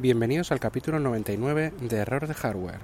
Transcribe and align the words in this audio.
Bienvenidos 0.00 0.50
al 0.50 0.60
capítulo 0.60 0.98
99 0.98 1.74
de 1.78 1.96
Error 1.98 2.26
de 2.26 2.32
Hardware. 2.32 2.80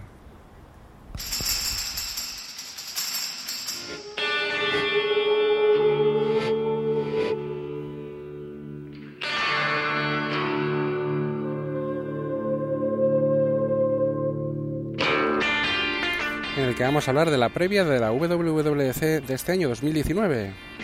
En 16.58 16.64
el 16.64 16.74
que 16.74 16.82
vamos 16.82 17.08
a 17.08 17.10
hablar 17.12 17.30
de 17.30 17.38
la 17.38 17.48
previa 17.48 17.86
de 17.86 17.98
la 17.98 18.12
WWDC 18.12 19.24
de 19.26 19.34
este 19.34 19.52
año 19.52 19.70
2019. 19.70 20.75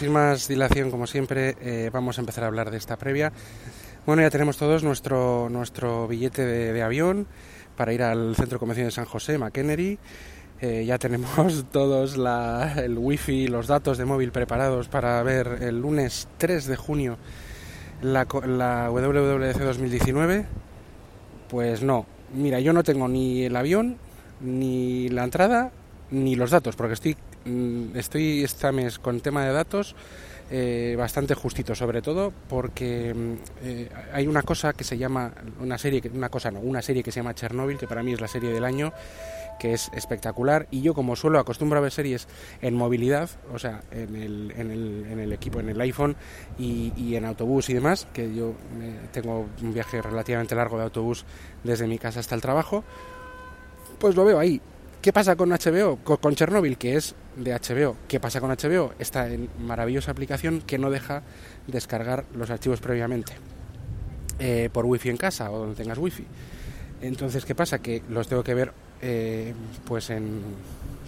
Sin 0.00 0.12
más 0.12 0.48
dilación, 0.48 0.90
como 0.90 1.06
siempre, 1.06 1.56
eh, 1.60 1.90
vamos 1.92 2.16
a 2.16 2.22
empezar 2.22 2.44
a 2.44 2.46
hablar 2.46 2.70
de 2.70 2.78
esta 2.78 2.96
previa. 2.96 3.34
Bueno, 4.06 4.22
ya 4.22 4.30
tenemos 4.30 4.56
todos 4.56 4.82
nuestro, 4.82 5.50
nuestro 5.50 6.08
billete 6.08 6.42
de, 6.42 6.82
avión 6.82 7.26
para 7.76 7.92
ir 7.92 8.02
al 8.02 8.34
Centro 8.34 8.58
Comercial 8.58 8.86
de 8.86 8.92
San 8.92 9.04
José, 9.04 9.36
McKennery. 9.36 9.98
Eh, 10.62 10.86
ya 10.86 10.96
tenemos 10.96 11.66
todos 11.70 12.16
la, 12.16 12.76
el 12.78 12.96
wifi 12.96 13.46
los 13.46 13.66
datos 13.66 13.98
de 13.98 14.06
móvil 14.06 14.32
preparados 14.32 14.88
para 14.88 15.22
ver 15.22 15.58
el 15.60 15.82
lunes 15.82 16.28
3 16.38 16.64
de 16.64 16.76
junio 16.76 17.18
la, 18.00 18.26
la 18.46 18.90
WWDC 18.90 19.58
2019. 19.58 20.46
Pues 21.50 21.82
no, 21.82 22.06
mira, 22.32 22.58
yo 22.60 22.72
no 22.72 22.82
tengo 22.84 23.06
ni 23.06 23.42
el 23.42 23.54
avión, 23.54 23.98
ni 24.40 25.10
la 25.10 25.24
entrada, 25.24 25.72
ni 26.10 26.36
los 26.36 26.52
datos, 26.52 26.74
porque 26.74 26.94
estoy, 26.94 27.18
estoy 27.94 28.44
este 28.44 28.70
mes 28.72 28.98
con 28.98 29.20
tema 29.20 29.44
de 29.44 29.52
datos 29.52 29.94
eh, 30.52 30.96
bastante 30.98 31.34
justito, 31.34 31.76
sobre 31.76 32.02
todo 32.02 32.32
porque 32.48 33.14
mm, 33.14 33.34
eh, 33.62 33.88
hay 34.12 34.26
una 34.26 34.42
cosa 34.42 34.72
que 34.72 34.82
se 34.82 34.98
llama, 34.98 35.32
una 35.60 35.78
serie, 35.78 36.02
una 36.12 36.28
cosa 36.28 36.50
no, 36.50 36.58
una 36.58 36.82
serie 36.82 37.04
que 37.04 37.12
se 37.12 37.20
llama 37.20 37.36
Chernobyl, 37.36 37.78
que 37.78 37.86
para 37.86 38.02
mí 38.02 38.14
es 38.14 38.20
la 38.20 38.26
serie 38.26 38.50
del 38.50 38.64
año, 38.64 38.92
que 39.60 39.74
es 39.74 39.92
espectacular, 39.94 40.66
y 40.72 40.82
yo 40.82 40.92
como 40.92 41.14
suelo 41.14 41.38
acostumbro 41.38 41.78
a 41.78 41.82
ver 41.82 41.92
series 41.92 42.26
en 42.62 42.74
movilidad, 42.74 43.30
o 43.54 43.60
sea, 43.60 43.82
en 43.92 44.16
el, 44.16 44.52
en 44.56 44.72
el, 44.72 45.06
en 45.08 45.20
el 45.20 45.32
equipo, 45.32 45.60
en 45.60 45.68
el 45.68 45.80
iPhone 45.82 46.16
y, 46.58 46.92
y, 46.96 47.14
en 47.14 47.26
autobús 47.26 47.70
y 47.70 47.74
demás, 47.74 48.08
que 48.12 48.34
yo 48.34 48.54
tengo 49.12 49.46
un 49.62 49.72
viaje 49.72 50.02
relativamente 50.02 50.56
largo 50.56 50.78
de 50.78 50.82
autobús 50.82 51.24
desde 51.62 51.86
mi 51.86 51.98
casa 51.98 52.18
hasta 52.18 52.34
el 52.34 52.40
trabajo, 52.40 52.82
pues 54.00 54.16
lo 54.16 54.24
veo 54.24 54.40
ahí, 54.40 54.60
¿Qué 55.02 55.14
pasa 55.14 55.34
con 55.34 55.48
HBO? 55.48 55.96
Con 55.96 56.34
Chernobyl, 56.34 56.76
que 56.76 56.94
es 56.94 57.14
de 57.34 57.54
HBO. 57.54 57.96
¿Qué 58.06 58.20
pasa 58.20 58.38
con 58.38 58.50
HBO? 58.50 58.92
Esta 58.98 59.26
maravillosa 59.58 60.10
aplicación 60.10 60.60
que 60.60 60.76
no 60.76 60.90
deja 60.90 61.22
descargar 61.66 62.26
los 62.34 62.50
archivos 62.50 62.80
previamente 62.80 63.32
eh, 64.38 64.68
por 64.70 64.84
wifi 64.84 65.08
en 65.08 65.16
casa 65.16 65.50
o 65.50 65.60
donde 65.60 65.74
tengas 65.74 65.96
wifi. 65.96 66.26
Entonces, 67.00 67.46
¿qué 67.46 67.54
pasa? 67.54 67.78
Que 67.78 68.02
los 68.10 68.28
tengo 68.28 68.44
que 68.44 68.52
ver 68.52 68.74
eh, 69.00 69.54
pues 69.86 70.10
en, 70.10 70.42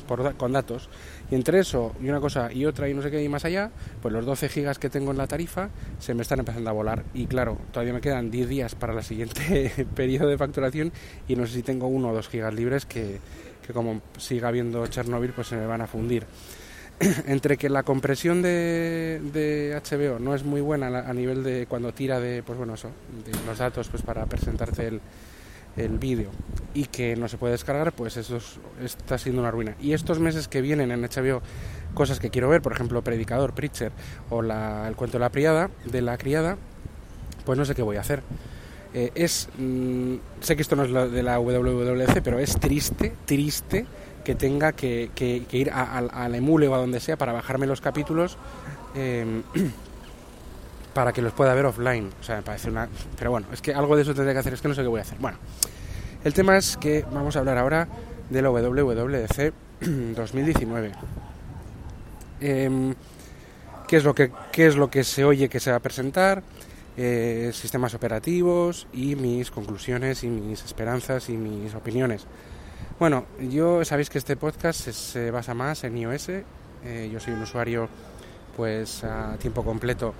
por, 0.09 0.37
con 0.37 0.53
datos. 0.53 0.89
Y 1.31 1.35
entre 1.35 1.59
eso 1.59 1.95
y 2.01 2.09
una 2.09 2.21
cosa 2.21 2.51
y 2.51 2.65
otra 2.65 2.89
y 2.89 2.95
no 2.95 3.03
sé 3.03 3.11
qué 3.11 3.23
y 3.23 3.29
más 3.29 3.45
allá, 3.45 3.73
pues 4.01 4.15
los 4.15 4.25
12 4.25 4.49
gigas 4.49 4.79
que 4.79 4.89
tengo 4.89 5.11
en 5.11 5.19
la 5.19 5.27
tarifa 5.27 5.69
se 5.99 6.15
me 6.15 6.23
están 6.23 6.39
empezando 6.39 6.71
a 6.71 6.73
volar. 6.73 7.05
Y 7.13 7.27
claro, 7.27 7.59
todavía 7.73 7.93
me 7.93 8.01
quedan 8.01 8.31
10 8.31 8.49
días 8.49 8.75
para 8.75 8.95
la 8.95 9.03
siguiente 9.03 9.87
periodo 9.95 10.29
de 10.29 10.39
facturación 10.39 10.93
y 11.29 11.37
no 11.37 11.47
sé 11.47 11.57
si 11.57 11.63
tengo 11.63 11.89
uno 11.89 12.09
o 12.09 12.15
dos 12.15 12.31
gigas 12.31 12.55
libres 12.55 12.87
que 12.87 13.21
que 13.67 13.73
como 13.73 14.01
siga 14.19 14.49
habiendo 14.49 14.87
Chernobyl 14.87 15.33
pues 15.33 15.49
se 15.49 15.57
me 15.57 15.67
van 15.67 15.81
a 15.81 15.87
fundir. 15.87 16.27
Entre 17.27 17.57
que 17.57 17.69
la 17.69 17.83
compresión 17.83 18.43
de, 18.43 19.81
HBO 19.85 20.19
no 20.19 20.35
es 20.35 20.45
muy 20.45 20.61
buena 20.61 20.87
a 20.87 21.13
nivel 21.15 21.43
de 21.43 21.67
cuando 21.67 21.93
tira 21.93 22.21
de, 22.21 22.43
pues 22.43 22.59
bueno, 22.59 22.75
eso, 22.75 22.91
de 23.25 23.33
los 23.47 23.59
datos 23.59 23.89
pues 23.89 24.03
para 24.03 24.27
presentarte 24.27 24.87
el, 24.87 25.01
el 25.77 25.99
vídeo 25.99 26.31
y 26.75 26.87
que 26.87 27.17
no 27.17 27.29
se 27.29 27.39
puede 27.39 27.53
descargar, 27.53 27.93
pues 27.93 28.17
eso 28.17 28.37
es, 28.37 28.59
está 28.83 29.19
siendo 29.19 29.41
una 29.41 29.51
ruina. 29.51 29.75
Y 29.81 29.93
estos 29.93 30.19
meses 30.19 30.49
que 30.49 30.61
vienen 30.61 30.91
en 30.91 31.03
HBO, 31.03 31.43
cosas 31.95 32.21
que 32.21 32.31
quiero 32.31 32.49
ver, 32.49 32.63
por 32.63 32.73
ejemplo, 32.73 33.03
Predicador, 33.03 33.55
Preacher 33.55 33.93
o 34.31 34.43
la, 34.43 34.87
el 34.89 34.97
cuento 34.97 35.19
de 35.19 35.21
la 35.21 35.31
criada, 35.31 35.71
de 35.85 36.03
la 36.03 36.19
criada, 36.19 36.57
pues 37.45 37.59
no 37.59 37.65
sé 37.65 37.75
qué 37.75 37.83
voy 37.83 37.97
a 37.97 38.01
hacer. 38.01 38.23
Eh, 38.95 39.11
es, 39.15 39.49
mmm, 39.57 40.17
sé 40.41 40.57
que 40.57 40.63
esto 40.63 40.77
no 40.77 40.85
es 40.85 40.91
lo 40.91 41.09
de 41.09 41.23
la 41.23 41.39
WWDC, 41.39 42.21
pero 42.23 42.39
es 42.39 42.59
triste, 42.59 43.15
triste 43.25 43.87
que 44.25 44.35
tenga 44.35 44.73
que, 44.73 45.11
que, 45.15 45.47
ir 45.53 45.71
a, 45.71 45.99
a, 45.99 46.27
emule 46.29 46.69
o 46.69 46.75
a 46.75 46.79
donde 46.79 47.01
sea 47.01 47.17
para 47.17 47.33
bajarme 47.33 47.67
los 47.67 47.81
capítulos 47.81 48.37
eh, 48.95 49.43
para 50.95 51.13
que 51.13 51.23
los 51.23 51.33
pueda 51.33 51.55
ver 51.55 51.67
offline. 51.67 52.11
O 52.21 52.23
sea, 52.23 52.37
me 52.37 52.43
parece 52.43 52.71
una... 52.71 52.89
Pero 53.17 53.31
bueno, 53.31 53.47
es 53.53 53.61
que 53.63 53.75
algo 53.75 53.97
de 53.97 54.03
eso 54.03 54.15
tendré 54.15 54.33
que 54.35 54.41
hacer, 54.41 54.53
es 54.55 54.61
que 54.61 54.69
no 54.69 54.75
sé 54.75 54.83
qué 54.83 54.89
voy 54.89 55.01
a 55.01 55.03
hacer. 55.03 55.19
Bueno, 55.19 55.39
el 56.25 56.35
tema 56.35 56.57
es 56.57 56.77
que 56.77 57.05
vamos 57.13 57.35
a 57.37 57.41
hablar 57.41 57.59
ahora 57.59 57.89
de 58.31 58.43
la 58.43 58.51
WWDC 58.51 59.53
2019. 60.15 60.93
Eh, 62.41 62.95
¿qué, 63.89 63.97
es 63.97 64.05
lo 64.05 64.15
que, 64.15 64.31
¿Qué 64.53 64.67
es 64.67 64.77
lo 64.77 64.91
que 64.91 65.05
se 65.05 65.25
oye 65.25 65.49
que 65.49 65.61
se 65.61 65.71
va 65.71 65.79
a 65.79 65.81
presentar? 65.81 66.43
Eh, 66.97 67.51
sistemas 67.53 67.95
operativos 67.95 68.87
y 68.93 69.17
mis 69.17 69.51
conclusiones 69.51 70.25
y 70.25 70.29
mis 70.29 70.65
esperanzas 70.65 71.29
y 71.29 71.37
mis 71.37 71.75
opiniones. 71.75 72.27
Bueno, 72.99 73.25
yo 73.41 73.85
sabéis 73.85 74.11
que 74.11 74.19
este 74.19 74.37
podcast 74.37 74.81
se, 74.81 74.93
se 74.93 75.31
basa 75.31 75.55
más 75.55 75.85
en 75.85 75.97
iOS. 75.97 76.29
Eh, 76.85 77.11
yo 77.13 77.19
soy 77.21 77.35
un 77.35 77.43
usuario 77.43 77.89
pues 78.57 79.03
a 79.05 79.37
tiempo 79.39 79.65
completo 79.65 80.15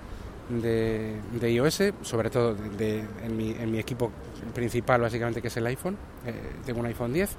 de, 0.49 1.19
iOS, 1.41 1.93
sobre 2.01 2.29
todo 2.29 2.55
de, 2.55 3.03
en, 3.23 3.37
mi, 3.37 3.51
en, 3.51 3.71
mi, 3.71 3.79
equipo 3.79 4.11
principal 4.53 5.01
básicamente 5.01 5.41
que 5.41 5.47
es 5.47 5.57
el 5.57 5.67
iPhone. 5.67 5.97
Eh, 6.25 6.33
tengo 6.65 6.79
un 6.79 6.87
iPhone 6.87 7.13
10. 7.13 7.29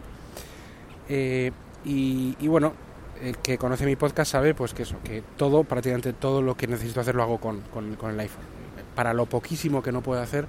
Eh, 1.09 1.51
y, 1.85 2.49
bueno, 2.49 2.73
el 3.21 3.37
que 3.39 3.59
conoce 3.59 3.85
mi 3.85 3.97
podcast 3.97 4.33
sabe 4.33 4.55
pues 4.55 4.73
que 4.73 4.85
eso, 4.85 4.97
que 5.05 5.23
todo, 5.37 5.65
prácticamente 5.65 6.13
todo 6.13 6.41
lo 6.41 6.57
que 6.57 6.67
necesito 6.67 7.01
hacer 7.01 7.15
lo 7.15 7.23
hago 7.23 7.39
con, 7.39 7.61
con 7.63 8.11
el 8.11 8.21
iPhone 8.21 8.64
para 8.95 9.15
lo 9.15 9.27
poquísimo 9.27 9.83
que 9.83 9.93
no 9.93 10.03
puedo 10.03 10.21
hacer, 10.21 10.47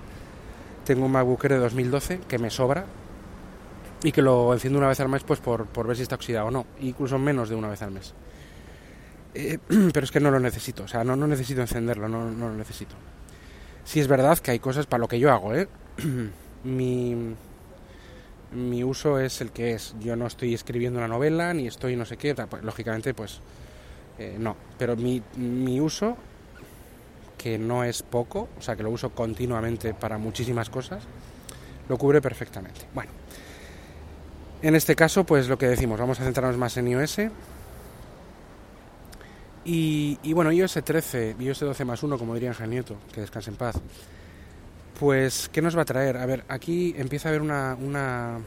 tengo 0.86 1.06
un 1.06 1.12
MacBook 1.12 1.44
Air 1.44 1.54
de 1.54 1.60
2012 1.60 2.20
que 2.28 2.38
me 2.38 2.50
sobra 2.50 2.86
y 4.04 4.12
que 4.12 4.22
lo 4.22 4.54
enciendo 4.54 4.80
una 4.80 4.88
vez 4.88 5.00
al 5.00 5.10
mes 5.10 5.24
pues 5.24 5.40
por, 5.40 5.66
por 5.66 5.88
ver 5.88 5.98
si 5.98 6.04
está 6.04 6.16
oxidado 6.16 6.48
o 6.48 6.52
no, 6.52 6.66
incluso 6.80 7.18
menos 7.18 7.50
de 7.50 7.56
una 7.56 7.70
vez 7.70 7.82
al 7.82 7.92
mes. 7.92 8.14
Eh, 9.34 9.58
pero 9.94 10.04
es 10.04 10.12
que 10.12 10.20
no 10.20 10.32
lo 10.32 10.40
necesito, 10.40 10.84
o 10.84 10.88
sea, 10.88 11.04
no, 11.04 11.16
no 11.16 11.28
necesito 11.28 11.62
encenderlo, 11.62 12.08
no, 12.08 12.30
no, 12.30 12.50
lo 12.50 12.56
necesito. 12.56 12.96
Sí 13.84 14.00
es 14.00 14.08
verdad 14.08 14.38
que 14.40 14.52
hay 14.52 14.60
cosas 14.60 14.86
para 14.86 15.02
lo 15.02 15.08
que 15.08 15.20
yo 15.20 15.32
hago, 15.32 15.54
¿eh? 15.54 15.68
mi, 16.64 17.36
mi 18.52 18.84
uso 18.84 19.20
es 19.20 19.42
el 19.42 19.52
que 19.52 19.74
es. 19.74 19.96
Yo 20.00 20.16
no 20.16 20.28
estoy 20.28 20.54
escribiendo 20.54 21.00
una 21.00 21.08
novela, 21.08 21.54
ni 21.54 21.68
estoy 21.68 21.96
no 21.96 22.06
sé 22.06 22.18
qué, 22.18 22.34
pues, 22.36 22.64
lógicamente 22.64 23.14
pues 23.14 23.42
eh, 24.18 24.38
no. 24.40 24.56
Pero 24.78 24.96
mi, 24.96 25.22
mi 25.36 25.80
uso 25.82 26.18
que 27.46 27.60
no 27.60 27.84
es 27.84 28.02
poco, 28.02 28.50
o 28.58 28.62
sea 28.64 28.76
que 28.76 28.82
lo 28.82 28.90
uso 28.90 29.12
continuamente 29.12 29.94
para 29.94 30.18
muchísimas 30.18 30.68
cosas, 30.68 31.04
lo 31.88 31.96
cubre 31.96 32.20
perfectamente. 32.20 32.88
Bueno, 32.92 33.12
en 34.64 34.74
este 34.74 34.96
caso, 34.96 35.26
pues 35.26 35.48
lo 35.48 35.56
que 35.56 35.68
decimos, 35.68 36.00
vamos 36.00 36.20
a 36.20 36.24
centrarnos 36.24 36.58
más 36.58 36.76
en 36.78 36.88
iOS. 36.88 37.20
Y, 39.64 40.18
y 40.24 40.34
bueno, 40.34 40.52
iOS 40.52 40.80
13, 40.84 41.36
iOS 41.38 41.60
12 41.60 41.86
más 41.86 42.02
1, 42.02 42.18
como 42.18 42.34
diría 42.34 42.50
Ángel 42.50 42.72
Nieto, 42.72 42.98
que 43.14 43.22
descanse 43.22 43.52
en 43.52 43.58
paz. 43.58 43.76
Pues, 45.00 45.48
¿qué 45.54 45.62
nos 45.62 45.78
va 45.78 45.84
a 45.84 45.86
traer? 45.86 46.18
A 46.18 46.26
ver, 46.26 46.46
aquí 46.48 46.96
empieza 46.98 47.28
a 47.28 47.30
haber 47.30 47.44
una, 47.44 47.78
una 47.80 48.40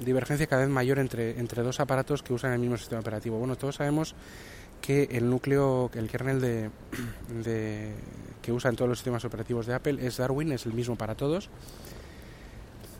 divergencia 0.00 0.46
cada 0.46 0.62
vez 0.62 0.70
mayor 0.70 0.98
entre, 0.98 1.38
entre 1.38 1.62
dos 1.62 1.78
aparatos 1.78 2.22
que 2.22 2.32
usan 2.32 2.54
el 2.54 2.60
mismo 2.60 2.78
sistema 2.78 3.02
operativo. 3.02 3.36
Bueno, 3.36 3.56
todos 3.56 3.74
sabemos 3.74 4.14
que 4.84 5.08
el 5.12 5.30
núcleo, 5.30 5.90
el 5.94 6.10
kernel 6.10 6.42
de, 6.42 7.92
que 8.42 8.52
usan 8.52 8.76
todos 8.76 8.86
los 8.86 8.98
sistemas 8.98 9.24
operativos 9.24 9.64
de 9.64 9.72
Apple 9.72 10.06
es 10.06 10.18
Darwin, 10.18 10.52
es 10.52 10.66
el 10.66 10.74
mismo 10.74 10.94
para 10.96 11.14
todos. 11.14 11.48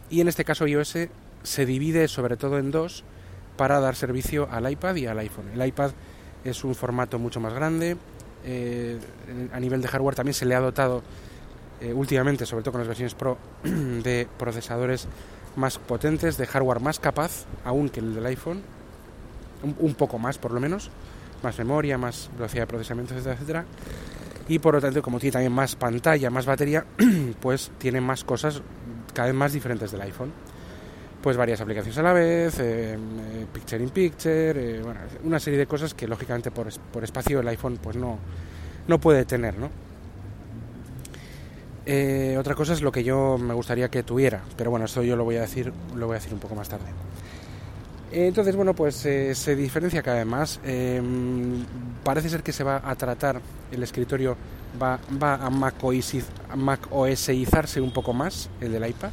Y 0.08 0.22
en 0.22 0.28
este 0.28 0.46
caso 0.46 0.66
iOS 0.66 0.96
se 1.42 1.66
divide 1.66 2.08
sobre 2.08 2.38
todo 2.38 2.58
en 2.58 2.70
dos 2.70 3.04
para 3.58 3.80
dar 3.80 3.96
servicio 3.96 4.48
al 4.50 4.70
iPad 4.72 4.96
y 4.96 5.04
al 5.04 5.18
iPhone. 5.18 5.50
El 5.52 5.66
iPad 5.66 5.90
es 6.42 6.64
un 6.64 6.74
formato 6.74 7.18
mucho 7.18 7.38
más 7.38 7.52
grande, 7.52 7.98
eh, 8.46 8.98
a 9.52 9.60
nivel 9.60 9.82
de 9.82 9.88
hardware 9.88 10.14
también 10.14 10.32
se 10.32 10.46
le 10.46 10.54
ha 10.54 10.60
dotado 10.60 11.02
eh, 11.82 11.92
últimamente, 11.92 12.46
sobre 12.46 12.62
todo 12.62 12.72
con 12.72 12.80
las 12.80 12.88
versiones 12.88 13.14
Pro, 13.14 13.36
de 13.62 14.26
procesadores 14.38 15.06
más 15.56 15.76
potentes, 15.76 16.38
de 16.38 16.46
hardware 16.46 16.80
más 16.80 16.98
capaz 16.98 17.44
aún 17.62 17.90
que 17.90 18.00
el 18.00 18.14
del 18.14 18.24
iPhone, 18.24 18.62
un 19.78 19.94
poco 19.94 20.18
más 20.18 20.38
por 20.38 20.52
lo 20.52 20.60
menos 20.60 20.90
más 21.44 21.58
memoria, 21.58 21.96
más 21.98 22.30
velocidad 22.36 22.62
de 22.62 22.66
procesamiento, 22.66 23.14
etcétera, 23.14 23.34
etcétera. 23.34 23.64
y 24.48 24.58
por 24.58 24.74
lo 24.74 24.80
tanto 24.80 25.00
como 25.02 25.20
tiene 25.20 25.32
también 25.32 25.52
más 25.52 25.76
pantalla, 25.76 26.30
más 26.30 26.46
batería, 26.46 26.84
pues 27.40 27.70
tiene 27.78 28.00
más 28.00 28.24
cosas 28.24 28.62
cada 29.12 29.28
vez 29.28 29.36
más 29.36 29.52
diferentes 29.52 29.92
del 29.92 30.02
iPhone. 30.02 30.32
Pues 31.22 31.38
varias 31.38 31.60
aplicaciones 31.62 31.96
a 31.96 32.02
la 32.02 32.12
vez, 32.12 32.58
eh, 32.58 32.98
eh, 32.98 33.46
Picture 33.50 33.82
in 33.82 33.88
Picture, 33.88 34.82
bueno, 34.82 35.00
una 35.22 35.40
serie 35.40 35.58
de 35.58 35.66
cosas 35.66 35.94
que 35.94 36.06
lógicamente 36.06 36.50
por, 36.50 36.68
por 36.92 37.02
espacio 37.02 37.40
el 37.40 37.48
iPhone 37.48 37.78
pues 37.82 37.96
no, 37.96 38.18
no 38.88 39.00
puede 39.00 39.24
tener, 39.24 39.58
¿no? 39.58 39.70
Eh, 41.86 42.36
otra 42.38 42.54
cosa 42.54 42.72
es 42.72 42.80
lo 42.80 42.90
que 42.90 43.04
yo 43.04 43.36
me 43.36 43.52
gustaría 43.52 43.90
que 43.90 44.02
tuviera, 44.02 44.42
pero 44.56 44.70
bueno, 44.70 44.86
esto 44.86 45.02
yo 45.02 45.16
lo 45.16 45.24
voy 45.24 45.36
a 45.36 45.42
decir, 45.42 45.72
lo 45.94 46.06
voy 46.06 46.16
a 46.16 46.18
decir 46.18 46.32
un 46.32 46.40
poco 46.40 46.54
más 46.54 46.68
tarde. 46.68 46.86
Entonces, 48.16 48.54
bueno, 48.54 48.74
pues 48.74 49.04
eh, 49.06 49.34
se 49.34 49.56
diferencia 49.56 50.00
cada 50.00 50.18
vez 50.18 50.26
más. 50.26 50.60
Em, 50.62 51.64
parece 52.04 52.28
ser 52.28 52.44
que 52.44 52.52
se 52.52 52.62
va 52.62 52.80
a 52.84 52.94
tratar, 52.94 53.40
el 53.72 53.82
escritorio 53.82 54.36
va, 54.80 55.00
va 55.20 55.34
a 55.34 55.50
Mac, 55.50 55.74
OSizarse 56.90 57.80
un 57.80 57.92
poco 57.92 58.12
más, 58.12 58.48
el 58.60 58.70
del 58.70 58.88
iPad. 58.88 59.10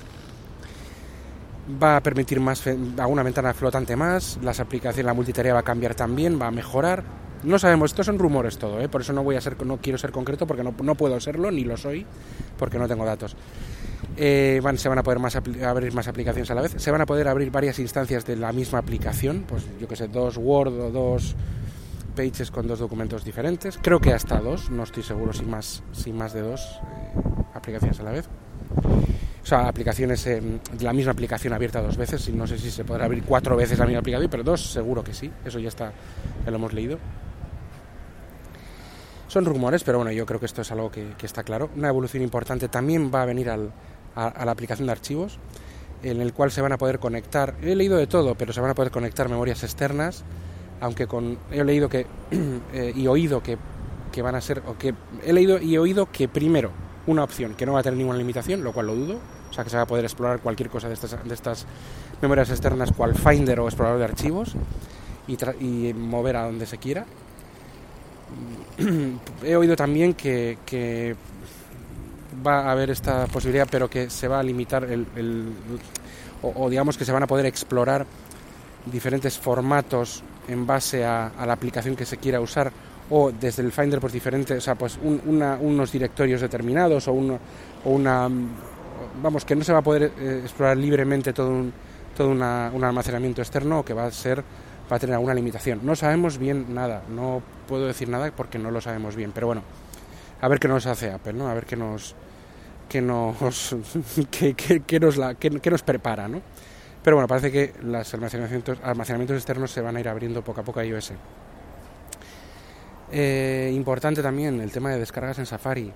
Va 1.82 1.98
a 1.98 2.04
permitir 2.04 2.40
más 2.40 2.64
alguna 2.68 3.24
ventana 3.24 3.56
flotante 3.56 3.96
más, 3.96 4.38
las 4.44 4.60
aplicaciones, 4.60 5.06
la 5.06 5.16
multitarea 5.16 5.56
va 5.56 5.62
a 5.62 5.64
cambiar 5.64 5.96
también, 5.96 6.40
va 6.40 6.48
a 6.48 6.52
mejorar. 6.52 7.04
No 7.44 7.58
sabemos, 7.58 7.92
estos 7.92 8.06
son 8.06 8.20
rumores 8.20 8.58
todo, 8.58 8.80
¿eh? 8.80 8.88
por 8.88 9.02
eso 9.02 9.14
no 9.14 9.24
voy 9.24 9.36
a 9.36 9.42
ser, 9.42 9.64
no 9.66 9.78
quiero 9.78 9.98
ser 9.98 10.12
concreto 10.12 10.46
porque 10.46 10.64
no, 10.64 10.96
puedo 10.96 11.20
serlo 11.20 11.50
ni 11.50 11.64
lo 11.64 11.76
soy 11.76 12.06
porque 12.58 12.78
no 12.78 12.88
tengo 12.88 13.04
datos. 13.04 13.36
Eh, 14.18 14.62
se 14.76 14.90
van 14.90 15.00
a 15.00 15.04
poder 15.04 15.20
más 15.20 15.36
abrir 15.36 15.94
más 15.94 16.08
aplicaciones 16.08 16.52
a 16.52 16.56
la 16.56 16.62
vez. 16.62 16.76
Se 16.78 16.92
van 16.92 17.02
a 17.02 17.06
poder 17.06 17.28
abrir 17.28 17.50
varias 17.50 17.80
instancias 17.80 18.26
de 18.26 18.36
la 18.36 18.52
misma 18.54 18.80
aplicación, 18.80 19.46
pues 19.48 19.66
yo 19.80 19.88
que 19.88 19.96
sé, 19.96 20.08
dos 20.08 20.38
Word 20.38 20.74
o 20.80 20.92
dos 20.92 21.36
pages 22.16 22.52
con 22.52 22.68
dos 22.68 22.80
documentos 22.80 23.24
diferentes. 23.24 23.80
Creo 23.82 24.00
que 24.00 24.14
hasta 24.14 24.40
dos, 24.40 24.70
no 24.70 24.84
estoy 24.84 25.02
seguro 25.02 25.34
si 25.34 25.46
más, 25.46 25.82
si 25.94 26.12
más 26.12 26.34
de 26.34 26.42
dos 26.42 26.62
eh, 26.62 27.20
aplicaciones 27.56 28.00
a 28.00 28.04
la 28.04 28.12
vez. 28.12 28.28
O 29.44 29.46
sea, 29.46 29.68
aplicaciones, 29.68 30.24
de 30.26 30.60
la 30.82 30.94
misma 30.94 31.14
aplicación 31.14 31.54
abierta 31.54 31.82
dos 31.82 31.98
veces. 31.98 32.30
No 32.30 32.46
sé 32.46 32.60
si 32.60 32.70
se 32.70 32.86
podrá 32.86 33.06
abrir 33.06 33.24
cuatro 33.24 33.56
veces 33.56 33.80
la 33.80 33.86
misma 33.86 34.00
aplicación, 34.00 34.30
pero 34.30 34.44
dos 34.44 34.62
seguro 34.72 35.04
que 35.04 35.14
sí. 35.14 35.32
Eso 35.44 35.58
ya 35.58 35.70
está, 35.70 35.92
ya 36.46 36.52
lo 36.52 36.58
hemos 36.58 36.74
leído. 36.74 37.00
Son 39.32 39.46
rumores, 39.46 39.86
pero 39.86 39.98
bueno, 39.98 40.12
yo 40.12 40.26
creo 40.26 40.42
que 40.42 40.46
esto 40.46 40.62
es 40.62 40.74
algo 40.74 40.92
que, 40.92 41.14
está 41.24 41.44
claro. 41.44 41.70
Una 41.78 41.88
evolución 41.88 42.22
importante 42.22 42.68
también 42.68 43.10
va 43.16 43.22
a 43.22 43.26
venir 43.26 43.50
a, 43.50 43.56
la 43.56 44.52
aplicación 44.52 44.88
de 44.88 44.92
archivos, 44.92 45.40
en 46.04 46.20
el 46.20 46.34
cual 46.34 46.52
se 46.52 46.60
van 46.60 46.74
a 46.74 46.78
poder 46.78 47.00
conectar, 47.00 47.56
he 47.62 47.74
leído 47.74 47.96
de 47.96 48.08
todo, 48.08 48.36
pero 48.36 48.52
se 48.52 48.60
van 48.60 48.72
a 48.72 48.76
poder 48.76 48.92
conectar 48.92 49.30
memorias 49.30 49.64
externas, 49.64 50.26
aunque 50.82 51.08
con, 51.08 51.38
he 51.50 51.64
leído 51.64 51.88
que, 51.88 52.08
eh, 52.74 52.92
y 52.94 53.08
oído 53.08 53.42
que, 53.42 53.58
van 54.22 54.36
a 54.36 54.42
ser, 54.42 54.64
o 54.68 54.78
que 54.78 54.94
he 55.24 55.32
leído 55.32 55.62
y 55.62 55.78
oído 55.78 56.12
que 56.12 56.28
primero, 56.28 56.72
una 57.08 57.24
opción 57.24 57.54
que 57.54 57.66
no 57.66 57.72
va 57.72 57.80
a 57.80 57.84
tener 57.84 57.98
ninguna 57.98 58.18
limitación, 58.18 58.66
lo 58.66 58.74
cual 58.74 58.88
lo 58.88 58.96
dudo, 58.96 59.20
o 59.50 59.54
sea 59.54 59.64
que 59.64 59.70
se 59.70 59.78
va 59.78 59.84
a 59.84 59.88
poder 59.88 60.04
explorar 60.04 60.42
cualquier 60.42 60.70
cosa 60.70 60.90
de 60.90 60.96
estas, 60.96 61.24
de 61.24 61.34
estas 61.34 61.68
memorias 62.22 62.50
externas, 62.50 62.92
cual 62.92 63.16
Finder 63.16 63.62
o 63.62 63.68
explorador 63.68 64.00
de 64.00 64.04
archivos, 64.04 64.58
y 65.26 65.94
mover 65.94 66.36
a 66.36 66.48
donde 66.48 66.66
se 66.66 66.78
quiera 66.80 67.06
he 69.44 69.56
oído 69.56 69.76
también 69.76 70.14
que, 70.14 71.16
va 72.46 72.62
a 72.62 72.72
haber 72.72 72.90
esta 72.90 73.28
posibilidad, 73.28 73.68
pero 73.70 73.90
que 73.90 74.10
se 74.10 74.28
va 74.28 74.40
a 74.40 74.44
limitar 74.44 74.84
el, 74.86 75.06
o, 76.42 76.70
digamos 76.70 76.98
que 76.98 77.06
se 77.06 77.12
van 77.12 77.24
a 77.24 77.28
poder 77.28 77.46
explorar 77.46 78.06
diferentes 78.86 79.38
formatos 79.38 80.24
en 80.48 80.66
base 80.66 81.06
a, 81.06 81.32
la 81.46 81.54
aplicación 81.54 81.96
que 81.96 82.06
se 82.06 82.18
quiera 82.18 82.42
usar 82.42 82.72
o 83.12 83.32
desde 83.32 83.62
el 83.62 83.72
Finder 83.72 84.00
pues 84.00 84.14
diferentes, 84.14 84.58
o 84.58 84.62
sea, 84.62 84.76
pues 84.76 84.98
unos 85.04 85.92
directorios 85.92 86.42
determinados 86.42 87.08
o, 87.08 87.12
o, 87.12 87.90
una 87.90 88.30
vamos 89.22 89.46
que 89.46 89.56
no 89.56 89.64
se 89.64 89.74
va 89.74 89.80
a 89.80 89.84
poder 89.84 90.12
eh, 90.18 90.40
explorar 90.44 90.78
libremente 90.78 91.34
todo 91.34 91.50
un 91.50 91.74
todo 92.16 92.30
un 92.30 92.42
almacenamiento 92.84 93.42
externo 93.42 93.84
que 93.84 93.94
va 93.94 94.06
a 94.06 94.12
ser 94.12 94.44
va 94.92 94.98
a 94.98 95.00
tener 95.00 95.16
alguna 95.16 95.34
limitación. 95.34 95.80
No 95.84 95.96
sabemos 95.96 96.38
bien 96.38 96.74
nada, 96.74 97.04
no 97.10 97.42
puedo 97.72 97.88
decir 97.88 98.10
nada 98.10 98.30
porque 98.36 98.60
no 98.60 98.70
lo 98.70 98.82
sabemos 98.82 99.16
bien, 99.16 99.32
pero 99.32 99.48
bueno, 99.48 99.64
a 100.42 100.48
ver 100.50 100.60
qué 100.60 100.68
nos 100.68 100.86
hace 100.88 101.10
Apple, 101.10 101.32
¿no? 101.32 101.48
A 101.48 101.54
ver 101.54 101.66
qué 101.66 101.78
nos 101.78 102.16
que 102.90 103.02
nos 103.02 103.38
que, 104.30 105.00
nos 105.00 105.16
la 105.16 105.36
que, 105.36 105.50
nos 105.50 105.82
prepara, 105.82 106.28
¿no? 106.28 106.42
Pero 107.02 107.16
bueno, 107.16 107.30
parece 107.30 107.50
que 107.50 107.74
los 107.82 108.14
almacenamientos, 108.14 109.38
externos 109.38 109.72
se 109.72 109.80
van 109.80 109.96
a 109.96 110.02
ir 110.02 110.10
abriendo 110.10 110.44
poco 110.44 110.60
a 110.60 110.64
poco 110.66 110.82
a 110.82 110.86
iOS. 110.86 111.14
Eh, 113.14 113.72
importante 113.74 114.22
también 114.22 114.60
el 114.60 114.70
tema 114.70 114.90
de 114.92 115.00
descargas 115.00 115.40
en 115.40 115.46
Safari. 115.46 115.94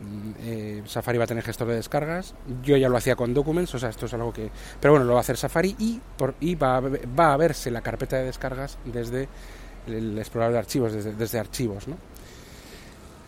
Mm, 0.00 0.30
eh, 0.40 0.82
Safari 0.84 1.16
va 1.16 1.24
a 1.24 1.26
tener 1.26 1.42
gestor 1.42 1.68
de 1.68 1.76
descargas. 1.76 2.34
Yo 2.62 2.76
ya 2.76 2.90
lo 2.90 2.98
hacía 2.98 3.16
con 3.16 3.32
Documents, 3.32 3.74
o 3.74 3.78
sea, 3.78 3.88
esto 3.88 4.04
es 4.04 4.12
algo 4.12 4.30
que. 4.30 4.50
Pero 4.78 4.92
bueno, 4.92 5.06
lo 5.06 5.14
va 5.14 5.20
a 5.20 5.22
hacer 5.22 5.38
Safari 5.38 5.74
y, 5.78 6.02
por, 6.18 6.34
y 6.38 6.54
va, 6.54 6.76
a, 6.76 6.80
va 6.80 7.32
a 7.32 7.36
verse 7.38 7.70
la 7.70 7.80
carpeta 7.80 8.18
de 8.18 8.24
descargas 8.24 8.76
desde 8.84 9.26
el 9.90 10.18
explorador 10.18 10.52
de 10.54 10.58
archivos, 10.58 10.92
desde, 10.92 11.38
archivos, 11.38 11.88
¿no? 11.88 11.96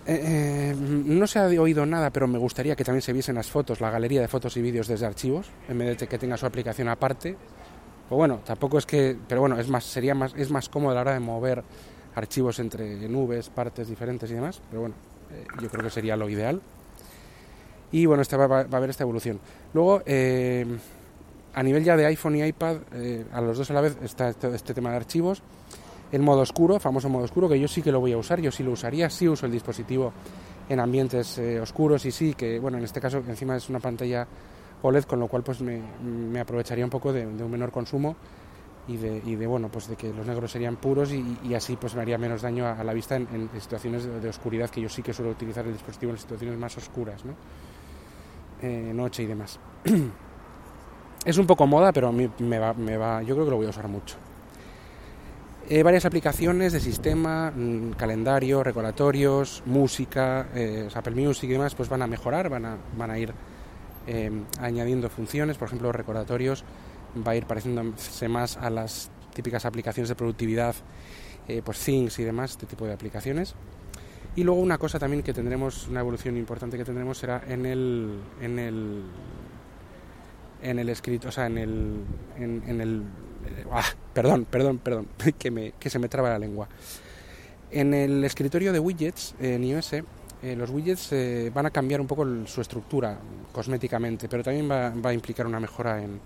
Eh, 0.06 0.72
eh, 0.72 0.74
no 0.76 1.26
se 1.26 1.38
ha 1.38 1.46
oído 1.46 1.84
nada, 1.86 2.10
pero 2.10 2.26
me 2.26 2.38
gustaría 2.38 2.74
que 2.74 2.84
también 2.84 3.02
se 3.02 3.12
viesen 3.12 3.34
las 3.34 3.50
fotos, 3.50 3.80
la 3.80 3.90
galería 3.90 4.20
de 4.20 4.28
fotos 4.28 4.56
y 4.56 4.62
vídeos 4.62 4.88
desde 4.88 5.06
archivos, 5.06 5.50
en 5.68 5.78
vez 5.78 5.98
de 5.98 6.06
que 6.06 6.18
tenga 6.18 6.36
su 6.36 6.46
aplicación 6.46 6.88
aparte. 6.88 7.36
O 8.08 8.16
bueno, 8.16 8.40
tampoco 8.44 8.78
es 8.78 8.86
que, 8.86 9.16
pero 9.28 9.40
bueno, 9.40 9.58
es 9.58 9.68
más, 9.68 9.84
sería 9.84 10.14
más, 10.14 10.34
es 10.36 10.50
más 10.50 10.68
cómodo 10.68 10.92
a 10.92 10.94
la 10.96 11.00
hora 11.02 11.12
de 11.14 11.20
mover 11.20 11.62
archivos 12.14 12.58
entre 12.58 13.08
nubes, 13.08 13.50
partes 13.50 13.88
diferentes 13.88 14.30
y 14.30 14.34
demás. 14.34 14.60
Pero 14.68 14.80
bueno, 14.80 14.94
eh, 15.32 15.44
yo 15.62 15.68
creo 15.68 15.84
que 15.84 15.90
sería 15.90 16.16
lo 16.16 16.28
ideal. 16.28 16.60
Y 17.92 18.06
bueno, 18.06 18.22
este 18.22 18.36
va, 18.36 18.46
va, 18.46 18.58
a 18.60 18.76
haber 18.76 18.90
esta 18.90 19.04
evolución. 19.04 19.40
Luego, 19.74 20.02
eh, 20.06 20.66
a 21.54 21.62
nivel 21.62 21.84
ya 21.84 21.96
de 21.96 22.06
iPhone 22.06 22.36
y 22.36 22.44
iPad, 22.44 22.76
eh, 22.94 23.24
a 23.32 23.40
los 23.40 23.58
dos 23.58 23.70
a 23.70 23.74
la 23.74 23.80
vez 23.80 23.96
está 24.02 24.28
este, 24.28 24.54
este, 24.54 24.74
tema 24.74 24.90
de 24.90 24.96
archivos. 24.96 25.42
El 26.12 26.22
modo 26.22 26.40
oscuro, 26.40 26.80
famoso 26.80 27.08
modo 27.08 27.24
oscuro, 27.24 27.48
que 27.48 27.58
yo 27.58 27.68
sí 27.68 27.82
que 27.82 27.92
lo 27.92 28.00
voy 28.00 28.12
a 28.12 28.18
usar, 28.18 28.40
yo 28.40 28.50
sí 28.50 28.62
lo 28.62 28.72
usaría, 28.72 29.08
sí 29.10 29.28
uso 29.28 29.46
el 29.46 29.52
dispositivo 29.52 30.12
en 30.68 30.80
ambientes 30.80 31.38
oscuros 31.60 32.04
y 32.04 32.10
sí, 32.10 32.34
que 32.34 32.58
bueno, 32.58 32.78
en 32.78 32.84
este 32.84 33.00
caso 33.00 33.18
encima 33.18 33.56
es 33.56 33.68
una 33.68 33.80
pantalla 33.80 34.26
OLED, 34.82 35.04
con 35.04 35.20
lo 35.20 35.28
cual 35.28 35.42
pues 35.42 35.60
me, 35.60 35.80
me 36.02 36.40
aprovecharía 36.40 36.84
un 36.84 36.90
poco 36.90 37.12
de, 37.12 37.26
un 37.26 37.50
menor 37.50 37.70
consumo 37.70 38.16
y 38.88 38.96
de, 38.96 39.22
y 39.24 39.36
de, 39.36 39.46
bueno 39.46 39.68
pues 39.68 39.88
de 39.88 39.96
que 39.96 40.12
los 40.12 40.26
negros 40.26 40.50
serían 40.50 40.76
puros 40.76 41.12
y, 41.12 41.54
así 41.54 41.76
pues 41.76 41.94
me 41.94 42.02
haría 42.02 42.18
menos 42.18 42.42
daño 42.42 42.66
a, 42.66 42.82
la 42.82 42.92
vista 42.92 43.16
en, 43.16 43.50
situaciones 43.60 44.04
de, 44.04 44.28
oscuridad 44.28 44.70
que 44.70 44.80
yo 44.80 44.88
sí 44.88 45.02
que 45.02 45.12
suelo 45.12 45.32
utilizar 45.32 45.66
el 45.66 45.74
dispositivo 45.74 46.12
en 46.12 46.18
situaciones 46.18 46.58
más 46.58 46.76
oscuras 46.78 47.24
¿no? 47.24 47.34
Eh, 48.62 48.92
noche 48.94 49.22
y 49.22 49.26
demás 49.26 49.60
es 51.24 51.38
un 51.38 51.46
poco 51.46 51.66
moda 51.66 51.92
pero 51.92 52.08
a 52.08 52.12
mí 52.12 52.28
me 52.38 52.58
va, 52.58 52.72
me 52.72 52.96
va 52.96 53.22
yo 53.22 53.34
creo 53.34 53.44
que 53.44 53.50
lo 53.50 53.56
voy 53.58 53.66
a 53.66 53.70
usar 53.70 53.86
mucho 53.86 54.16
eh, 55.68 55.82
varias 55.82 56.04
aplicaciones 56.04 56.72
de 56.72 56.80
sistema 56.80 57.50
mm, 57.50 57.92
calendario 57.92 58.64
recordatorios 58.64 59.62
música 59.66 60.48
eh, 60.54 60.88
Apple 60.94 61.14
Music 61.14 61.50
y 61.50 61.52
demás 61.52 61.74
pues 61.74 61.88
van 61.88 62.02
a 62.02 62.06
mejorar 62.06 62.48
van 62.48 62.64
a, 62.64 62.76
van 62.96 63.10
a 63.10 63.18
ir 63.18 63.32
añadiendo 64.60 65.08
funciones 65.08 65.56
por 65.56 65.68
ejemplo 65.68 65.92
recordatorios 65.92 66.64
va 67.16 67.32
a 67.32 67.36
ir 67.36 67.46
pareciéndose 67.46 68.28
más 68.28 68.56
a 68.56 68.70
las 68.70 69.10
típicas 69.34 69.64
aplicaciones 69.64 70.08
de 70.08 70.14
productividad, 70.14 70.74
eh, 71.48 71.62
pues 71.64 71.78
Things 71.80 72.18
y 72.18 72.24
demás, 72.24 72.52
este 72.52 72.66
tipo 72.66 72.86
de 72.86 72.92
aplicaciones. 72.92 73.54
Y 74.36 74.44
luego 74.44 74.60
una 74.60 74.78
cosa 74.78 74.98
también 74.98 75.22
que 75.22 75.32
tendremos, 75.32 75.88
una 75.88 76.00
evolución 76.00 76.36
importante 76.36 76.76
que 76.76 76.84
tendremos 76.84 77.18
será 77.18 77.42
en 77.48 77.66
el, 77.66 78.20
en 78.40 78.58
el, 78.58 79.02
en 80.62 80.78
el 80.78 80.88
escrito, 80.88 81.28
o 81.28 81.32
sea, 81.32 81.46
en 81.46 81.58
el, 81.58 82.04
en, 82.36 82.80
el, 82.80 83.02
ah, 83.70 83.84
perdón, 84.12 84.46
perdón, 84.50 84.78
perdón, 84.78 85.08
que, 85.38 85.50
me, 85.50 85.72
que 85.72 85.90
se 85.90 85.98
me 85.98 86.08
traba 86.08 86.30
la 86.30 86.38
lengua. 86.38 86.68
En 87.70 87.94
el 87.94 88.24
escritorio 88.24 88.72
de 88.72 88.80
widgets 88.80 89.34
en 89.40 89.64
iOS, 89.64 89.92
eh, 89.92 90.04
los 90.56 90.70
widgets 90.70 91.12
eh, 91.12 91.50
van 91.54 91.66
a 91.66 91.70
cambiar 91.70 92.00
un 92.00 92.06
poco 92.06 92.26
su 92.46 92.60
estructura 92.60 93.18
cosméticamente, 93.52 94.28
pero 94.28 94.42
también 94.42 94.70
va, 94.70 94.90
va 94.90 95.10
a 95.10 95.14
implicar 95.14 95.46
una 95.46 95.60
mejora 95.60 96.02
en, 96.02 96.20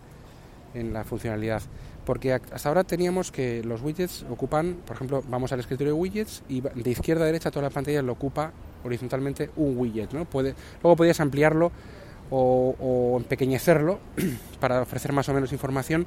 en 0.74 0.92
la 0.92 1.04
funcionalidad. 1.04 1.62
Porque 2.04 2.32
hasta 2.32 2.68
ahora 2.68 2.84
teníamos 2.84 3.32
que 3.32 3.62
los 3.64 3.80
widgets 3.80 4.26
ocupan, 4.28 4.76
por 4.86 4.96
ejemplo, 4.96 5.24
vamos 5.28 5.52
al 5.52 5.60
escritorio 5.60 5.94
de 5.94 5.98
widgets 5.98 6.42
y 6.48 6.60
de 6.60 6.90
izquierda 6.90 7.22
a 7.22 7.26
derecha 7.26 7.50
toda 7.50 7.62
la 7.62 7.70
pantalla 7.70 8.02
lo 8.02 8.12
ocupa 8.12 8.52
horizontalmente 8.84 9.50
un 9.56 9.78
widget. 9.78 10.12
¿no? 10.12 10.26
Puede, 10.26 10.54
luego 10.82 10.96
podías 10.96 11.20
ampliarlo 11.20 11.72
o, 12.30 13.16
empequeñecerlo 13.18 14.00
para 14.60 14.82
ofrecer 14.82 15.12
más 15.12 15.28
o 15.28 15.34
menos 15.34 15.52
información, 15.52 16.06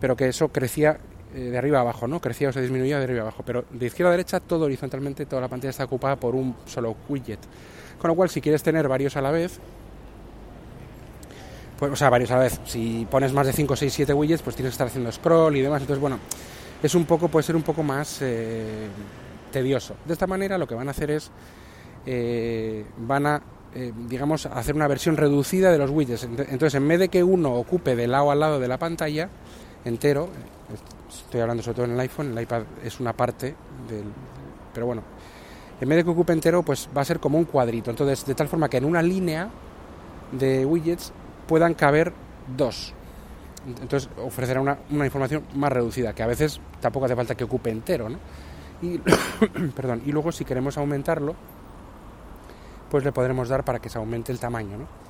pero 0.00 0.16
que 0.16 0.28
eso 0.28 0.48
crecía 0.48 0.98
eh, 1.34 1.50
de 1.50 1.58
arriba 1.58 1.78
a 1.78 1.80
abajo, 1.82 2.06
¿no? 2.06 2.20
Crecía 2.20 2.48
o 2.48 2.52
se 2.52 2.62
disminuía 2.62 2.98
de 2.98 3.04
arriba 3.04 3.20
a 3.20 3.22
abajo. 3.24 3.42
Pero 3.44 3.64
de 3.70 3.86
izquierda 3.86 4.08
a 4.10 4.12
derecha 4.12 4.40
todo 4.40 4.64
horizontalmente, 4.64 5.26
toda 5.26 5.42
la 5.42 5.48
pantalla 5.48 5.70
está 5.70 5.84
ocupada 5.84 6.16
por 6.16 6.34
un 6.34 6.56
solo 6.64 6.96
widget. 7.08 7.40
Con 7.98 8.08
lo 8.08 8.14
cual, 8.14 8.30
si 8.30 8.40
quieres 8.40 8.62
tener 8.62 8.88
varios 8.88 9.16
a 9.16 9.20
la 9.20 9.30
vez, 9.30 9.58
pues, 11.78 11.92
o 11.92 11.96
sea, 11.96 12.08
varios 12.08 12.30
a 12.30 12.36
la 12.36 12.42
vez. 12.42 12.60
Si 12.64 13.06
pones 13.10 13.32
más 13.32 13.46
de 13.46 13.52
5, 13.52 13.76
6, 13.76 13.92
7 13.92 14.14
widgets, 14.14 14.42
pues 14.42 14.56
tienes 14.56 14.70
que 14.70 14.74
estar 14.74 14.86
haciendo 14.86 15.10
scroll 15.12 15.56
y 15.56 15.62
demás. 15.62 15.82
Entonces, 15.82 16.00
bueno, 16.00 16.18
es 16.82 16.94
un 16.94 17.04
poco, 17.04 17.28
puede 17.28 17.42
ser 17.42 17.56
un 17.56 17.62
poco 17.62 17.82
más 17.82 18.18
eh, 18.22 18.86
tedioso. 19.50 19.96
De 20.04 20.12
esta 20.12 20.26
manera 20.26 20.56
lo 20.56 20.66
que 20.66 20.74
van 20.74 20.88
a 20.88 20.92
hacer 20.92 21.10
es 21.10 21.30
eh, 22.06 22.84
van 22.98 23.26
a, 23.26 23.42
digamos, 24.08 24.46
hacer 24.46 24.74
una 24.74 24.88
versión 24.88 25.18
reducida 25.18 25.70
de 25.70 25.78
los 25.78 25.90
widgets. 25.90 26.24
Entonces, 26.24 26.74
en 26.76 26.86
vez 26.88 26.98
de 27.00 27.08
que 27.08 27.22
uno 27.24 27.52
ocupe 27.52 27.94
de 27.94 28.06
lado 28.06 28.30
a 28.30 28.34
lado 28.34 28.58
de 28.58 28.68
la 28.68 28.78
pantalla 28.78 29.28
entero, 29.86 30.28
estoy 31.08 31.40
hablando 31.40 31.62
sobre 31.62 31.76
todo 31.76 31.86
en 31.86 31.92
el 31.92 32.00
iPhone, 32.00 32.36
el 32.36 32.42
iPad 32.42 32.62
es 32.84 33.00
una 33.00 33.12
parte 33.12 33.54
del... 33.88 34.04
Pero 34.74 34.86
bueno, 34.86 35.02
en 35.80 35.88
vez 35.88 35.98
de 35.98 36.04
que 36.04 36.10
ocupe 36.10 36.32
entero, 36.32 36.62
pues 36.62 36.88
va 36.94 37.02
a 37.02 37.04
ser 37.04 37.20
como 37.20 37.38
un 37.38 37.44
cuadrito. 37.44 37.90
Entonces, 37.90 38.26
de 38.26 38.34
tal 38.34 38.48
forma 38.48 38.68
que 38.68 38.76
en 38.76 38.84
una 38.84 39.02
línea 39.02 39.48
de 40.32 40.66
widgets 40.66 41.12
puedan 41.46 41.74
caber 41.74 42.12
dos. 42.56 42.92
Entonces 43.66 44.08
ofrecerá 44.22 44.60
una, 44.60 44.78
una 44.90 45.06
información 45.06 45.44
más 45.54 45.72
reducida, 45.72 46.12
que 46.12 46.22
a 46.22 46.26
veces 46.26 46.60
tampoco 46.80 47.06
hace 47.06 47.16
falta 47.16 47.34
que 47.34 47.44
ocupe 47.44 47.70
entero, 47.70 48.08
¿no? 48.08 48.18
Y, 48.82 48.98
perdón, 49.74 50.02
y 50.06 50.12
luego 50.12 50.30
si 50.30 50.44
queremos 50.44 50.78
aumentarlo, 50.78 51.34
pues 52.90 53.04
le 53.04 53.12
podremos 53.12 53.48
dar 53.48 53.64
para 53.64 53.80
que 53.80 53.88
se 53.88 53.98
aumente 53.98 54.30
el 54.30 54.38
tamaño, 54.38 54.78
¿no? 54.78 55.05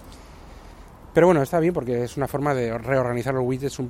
Pero 1.16 1.28
bueno, 1.28 1.40
está 1.40 1.60
bien 1.60 1.72
porque 1.72 2.04
es 2.04 2.18
una 2.18 2.28
forma 2.28 2.52
de 2.52 2.76
reorganizar 2.76 3.32
los 3.32 3.42
widgets, 3.42 3.80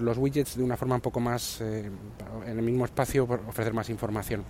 los 0.00 0.18
widgets 0.18 0.56
de 0.56 0.64
una 0.64 0.76
forma 0.76 0.96
un 0.96 1.00
poco 1.00 1.20
más, 1.20 1.60
eh, 1.60 1.88
en 2.44 2.58
el 2.58 2.64
mismo 2.64 2.84
espacio, 2.84 3.22
ofrecer 3.22 3.72
más 3.72 3.88
información. 3.88 4.42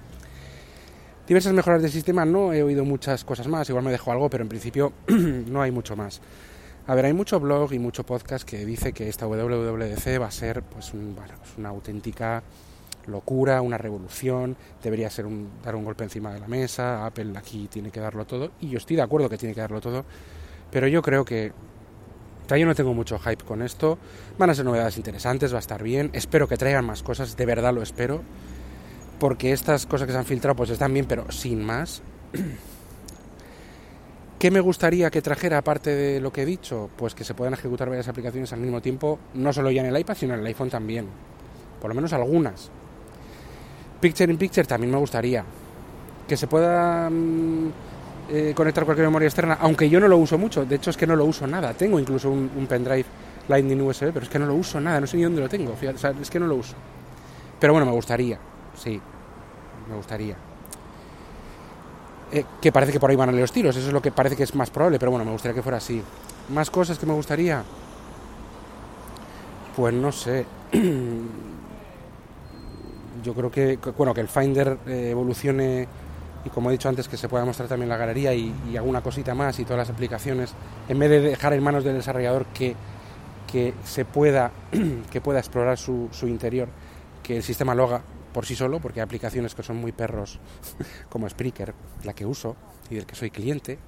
Diversas 1.28 1.52
mejoras 1.52 1.82
del 1.82 1.90
sistema, 1.90 2.24
no 2.24 2.54
he 2.54 2.62
oído 2.62 2.86
muchas 2.86 3.22
cosas 3.22 3.48
más, 3.48 3.68
igual 3.68 3.84
me 3.84 3.90
dejo 3.90 4.12
algo, 4.12 4.30
pero 4.30 4.44
en 4.44 4.48
principio 4.48 4.94
no 5.08 5.60
hay 5.60 5.72
mucho 5.72 5.94
más. 5.94 6.22
A 6.86 6.94
ver, 6.94 7.04
hay 7.04 7.12
mucho 7.12 7.38
blog 7.38 7.74
y 7.74 7.78
mucho 7.78 8.02
podcast 8.02 8.48
que 8.48 8.64
dice 8.64 8.94
que 8.94 9.10
esta 9.10 9.26
WWDC 9.26 10.18
va 10.18 10.28
a 10.28 10.30
ser 10.30 10.62
pues, 10.62 10.94
una 11.58 11.68
auténtica 11.68 12.42
locura, 13.08 13.60
una 13.60 13.76
revolución, 13.76 14.56
debería 14.82 15.10
ser 15.10 15.26
un, 15.26 15.50
dar 15.62 15.76
un 15.76 15.84
golpe 15.84 16.04
encima 16.04 16.32
de 16.32 16.40
la 16.40 16.48
mesa, 16.48 17.04
Apple 17.04 17.34
aquí 17.36 17.68
tiene 17.70 17.90
que 17.90 18.00
darlo 18.00 18.24
todo, 18.24 18.52
y 18.58 18.70
yo 18.70 18.78
estoy 18.78 18.96
de 18.96 19.02
acuerdo 19.02 19.28
que 19.28 19.36
tiene 19.36 19.54
que 19.54 19.60
darlo 19.60 19.82
todo, 19.82 20.06
pero 20.70 20.88
yo 20.88 21.02
creo 21.02 21.26
que 21.26 21.52
yo 22.48 22.66
no 22.66 22.74
tengo 22.74 22.92
mucho 22.94 23.18
hype 23.18 23.44
con 23.44 23.62
esto, 23.62 23.98
van 24.38 24.50
a 24.50 24.54
ser 24.54 24.64
novedades 24.64 24.96
interesantes, 24.96 25.52
va 25.52 25.56
a 25.56 25.60
estar 25.60 25.82
bien, 25.82 26.10
espero 26.12 26.48
que 26.48 26.56
traigan 26.56 26.84
más 26.84 27.02
cosas, 27.02 27.36
de 27.36 27.46
verdad 27.46 27.72
lo 27.72 27.82
espero, 27.82 28.22
porque 29.18 29.52
estas 29.52 29.86
cosas 29.86 30.06
que 30.06 30.12
se 30.12 30.18
han 30.18 30.24
filtrado 30.24 30.56
pues 30.56 30.70
están 30.70 30.92
bien, 30.92 31.06
pero 31.06 31.30
sin 31.30 31.64
más. 31.64 32.02
¿Qué 34.38 34.50
me 34.50 34.60
gustaría 34.60 35.10
que 35.10 35.22
trajera 35.22 35.58
aparte 35.58 35.94
de 35.94 36.20
lo 36.20 36.32
que 36.32 36.42
he 36.42 36.44
dicho? 36.44 36.90
Pues 36.96 37.14
que 37.14 37.22
se 37.22 37.32
puedan 37.32 37.54
ejecutar 37.54 37.88
varias 37.88 38.08
aplicaciones 38.08 38.52
al 38.52 38.58
mismo 38.58 38.82
tiempo, 38.82 39.20
no 39.34 39.52
solo 39.52 39.70
ya 39.70 39.82
en 39.82 39.94
el 39.94 40.00
iPad, 40.00 40.16
sino 40.16 40.34
en 40.34 40.40
el 40.40 40.46
iPhone 40.46 40.68
también. 40.68 41.06
Por 41.80 41.88
lo 41.88 41.94
menos 41.94 42.12
algunas. 42.12 42.68
Picture 44.00 44.32
in 44.32 44.38
Picture 44.38 44.66
también 44.66 44.90
me 44.90 44.98
gustaría. 44.98 45.44
Que 46.26 46.36
se 46.36 46.48
pueda 46.48 47.08
mm, 47.08 47.70
eh, 48.30 48.52
conectar 48.54 48.84
cualquier 48.84 49.06
memoria 49.06 49.26
externa, 49.26 49.58
aunque 49.60 49.88
yo 49.88 50.00
no 50.00 50.08
lo 50.08 50.16
uso 50.16 50.38
mucho. 50.38 50.64
De 50.64 50.76
hecho, 50.76 50.90
es 50.90 50.96
que 50.96 51.06
no 51.06 51.16
lo 51.16 51.24
uso 51.24 51.46
nada. 51.46 51.74
Tengo 51.74 51.98
incluso 51.98 52.30
un, 52.30 52.66
pendrive 52.68 53.04
Lightning 53.48 53.80
USB, 53.80 54.12
pero 54.12 54.22
es 54.22 54.28
que 54.28 54.38
no 54.38 54.46
lo 54.46 54.54
uso 54.54 54.80
nada. 54.80 55.00
No 55.00 55.06
sé 55.06 55.16
ni 55.16 55.24
dónde 55.24 55.40
lo 55.40 55.48
tengo. 55.48 55.74
Es 56.20 56.30
que 56.30 56.38
no 56.38 56.46
lo 56.46 56.56
uso. 56.56 56.74
Pero 57.58 57.72
bueno, 57.72 57.86
me 57.86 57.92
gustaría. 57.92 58.38
Sí, 58.76 59.00
me 59.88 59.96
gustaría. 59.96 60.36
Eh, 62.32 62.44
que 62.60 62.72
parece 62.72 62.92
que 62.92 62.98
por 62.98 63.10
ahí 63.10 63.16
van 63.16 63.28
a 63.28 63.32
los 63.32 63.52
tiros, 63.52 63.76
eso 63.76 63.88
es 63.88 63.92
lo 63.92 64.00
que 64.00 64.10
parece 64.10 64.36
que 64.36 64.44
es 64.44 64.54
más 64.54 64.70
probable, 64.70 64.98
pero 64.98 65.10
bueno, 65.10 65.22
me 65.26 65.32
gustaría 65.32 65.54
que 65.54 65.62
fuera 65.62 65.76
así. 65.76 66.02
¿Más 66.48 66.70
cosas 66.70 66.98
que 66.98 67.04
me 67.04 67.12
gustaría? 67.12 67.62
Pues 69.76 69.92
no 69.92 70.10
sé. 70.10 70.46
Yo 73.22 73.34
creo 73.34 73.50
que, 73.50 73.78
bueno, 73.96 74.14
que 74.14 74.22
el 74.22 74.28
Finder 74.28 74.78
eh, 74.86 75.10
evolucione 75.10 75.86
y 76.44 76.50
como 76.50 76.70
he 76.70 76.72
dicho 76.72 76.88
antes, 76.88 77.08
que 77.08 77.16
se 77.16 77.28
pueda 77.28 77.44
mostrar 77.44 77.68
también 77.68 77.88
la 77.88 77.96
galería 77.96 78.34
y, 78.34 78.76
alguna 78.76 79.00
cosita 79.00 79.34
más 79.34 79.58
y 79.58 79.64
todas 79.64 79.78
las 79.78 79.90
aplicaciones, 79.90 80.54
en 80.88 80.98
vez 80.98 81.10
de 81.10 81.20
dejar 81.20 81.52
en 81.52 81.62
manos 81.62 81.84
del 81.84 81.94
desarrollador 81.94 82.46
que, 82.46 82.74
que 83.50 83.74
se 83.84 84.04
pueda, 84.04 84.50
que 85.10 85.20
pueda 85.20 85.38
explorar 85.38 85.78
su, 85.78 86.08
interior, 86.22 86.68
que 87.22 87.36
el 87.36 87.42
sistema 87.42 87.74
lo 87.74 87.84
haga 87.84 88.02
por 88.32 88.46
sí 88.46 88.56
solo, 88.56 88.80
porque 88.80 89.00
hay 89.00 89.04
aplicaciones 89.04 89.54
que 89.54 89.62
son 89.62 89.76
muy 89.76 89.92
perros, 89.92 90.40
como 91.08 91.28
Spreaker, 91.28 91.74
la 92.04 92.14
que 92.14 92.26
uso 92.26 92.56
y 92.90 92.96
del 92.96 93.06
que 93.06 93.14
soy 93.14 93.30
cliente, 93.30 93.78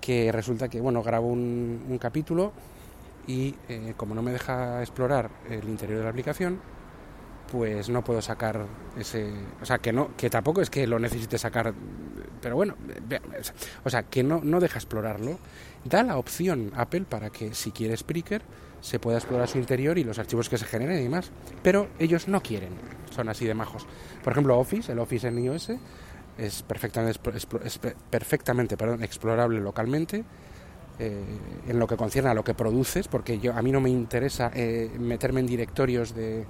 que 0.00 0.30
resulta 0.30 0.68
que, 0.68 0.80
bueno, 0.80 1.02
grabo 1.02 1.28
un, 1.28 1.98
capítulo 2.00 2.52
y 3.26 3.54
eh, 3.68 3.94
como 3.96 4.14
no 4.14 4.20
me 4.20 4.32
deja 4.32 4.82
explorar 4.82 5.30
el 5.48 5.66
interior 5.66 5.98
de 5.98 6.04
la 6.04 6.10
aplicación, 6.10 6.60
pues 7.50 7.88
no 7.88 8.02
puedo 8.02 8.22
sacar 8.22 8.66
ese, 8.98 9.32
o 9.60 9.64
sea, 9.64 9.78
que 9.78 9.92
no, 9.92 10.16
que 10.16 10.30
tampoco 10.30 10.60
es 10.60 10.70
que 10.70 10.86
lo 10.86 10.98
necesite 10.98 11.38
sacar, 11.38 11.74
pero 12.40 12.56
bueno, 12.56 12.74
o 13.84 13.90
sea, 13.90 14.04
que 14.04 14.22
no, 14.22 14.40
no 14.42 14.60
deja 14.60 14.78
explorarlo, 14.78 15.38
da 15.84 16.02
la 16.02 16.16
opción 16.16 16.72
Apple 16.74 17.04
para 17.08 17.30
que 17.30 17.54
si 17.54 17.70
quiere 17.70 17.96
Spreaker 17.96 18.42
se 18.80 18.98
pueda 18.98 19.18
explorar 19.18 19.48
su 19.48 19.58
interior 19.58 19.98
y 19.98 20.04
los 20.04 20.18
archivos 20.18 20.48
que 20.48 20.58
se 20.58 20.66
generen 20.66 20.98
y 20.98 21.04
demás, 21.04 21.30
pero 21.62 21.88
ellos 21.98 22.28
no 22.28 22.42
quieren, 22.42 22.74
son 23.10 23.28
así 23.28 23.46
de 23.46 23.54
majos. 23.54 23.86
Por 24.22 24.32
ejemplo, 24.32 24.58
Office, 24.58 24.92
el 24.92 24.98
Office 24.98 25.28
en 25.28 25.38
iOS 25.38 25.70
es 26.36 26.62
perfectamente, 26.62 27.20
es 27.64 27.78
perfectamente 28.10 28.76
perdón, 28.76 29.02
explorable 29.02 29.60
localmente. 29.60 30.24
Eh, 31.00 31.24
en 31.66 31.80
lo 31.80 31.88
que 31.88 31.96
concierne 31.96 32.30
a 32.30 32.34
lo 32.34 32.44
que 32.44 32.54
produces, 32.54 33.08
porque 33.08 33.40
yo 33.40 33.52
a 33.52 33.62
mí 33.62 33.72
no 33.72 33.80
me 33.80 33.90
interesa 33.90 34.52
eh, 34.54 34.88
meterme 34.96 35.40
en 35.40 35.46
directorios 35.46 36.14
de, 36.14 36.46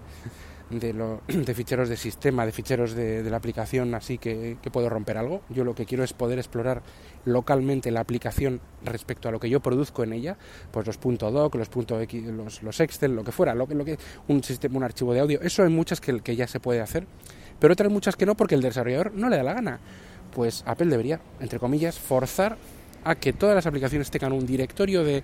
de, 0.70 0.92
lo, 0.92 1.20
de 1.28 1.54
ficheros 1.54 1.88
de 1.88 1.96
sistema, 1.96 2.46
de 2.46 2.52
ficheros 2.52 2.94
de, 2.94 3.22
la 3.30 3.36
aplicación, 3.36 3.94
así 3.94 4.18
que, 4.18 4.56
puedo 4.72 4.88
romper 4.88 5.18
algo. 5.18 5.42
Yo 5.48 5.64
lo 5.64 5.74
que 5.74 5.86
quiero 5.86 6.04
es 6.04 6.12
poder 6.12 6.38
explorar 6.38 6.82
localmente 7.24 7.90
la 7.90 8.00
aplicación 8.00 8.60
respecto 8.84 9.28
a 9.28 9.32
lo 9.32 9.40
que 9.40 9.48
yo 9.48 9.60
produzco 9.60 10.04
en 10.04 10.12
ella, 10.12 10.36
pues 10.70 10.86
los 10.86 10.98
.doc, 11.00 11.54
los, 11.54 11.68
.x, 11.68 12.24
los, 12.24 12.62
los 12.62 12.80
Excel, 12.80 13.14
lo 13.14 13.24
que 13.24 13.32
fuera, 13.32 13.54
lo, 13.54 13.66
lo 13.66 13.84
que 13.84 13.98
un 14.28 14.42
sistema, 14.42 14.76
un 14.76 14.84
archivo 14.84 15.12
de 15.14 15.20
audio. 15.20 15.40
Eso 15.42 15.62
hay 15.62 15.70
muchas 15.70 16.00
que, 16.00 16.20
que 16.20 16.36
ya 16.36 16.46
se 16.46 16.60
puede 16.60 16.80
hacer, 16.80 17.06
pero 17.58 17.72
otras 17.72 17.90
muchas 17.90 18.16
que 18.16 18.26
no 18.26 18.34
porque 18.36 18.54
el 18.54 18.62
desarrollador 18.62 19.12
no 19.14 19.28
le 19.28 19.36
da 19.36 19.42
la 19.42 19.54
gana. 19.54 19.80
Pues 20.32 20.64
Apple 20.66 20.86
debería, 20.86 21.20
entre 21.40 21.58
comillas, 21.58 21.98
forzar 21.98 22.56
a 23.04 23.14
que 23.14 23.32
todas 23.32 23.54
las 23.54 23.66
aplicaciones 23.66 24.10
tengan 24.10 24.32
un 24.32 24.46
directorio 24.46 25.04
de, 25.04 25.22